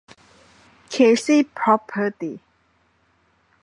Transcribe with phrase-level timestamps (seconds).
[0.89, 0.95] เค
[1.25, 2.35] ซี พร็อพเพอร์ตี้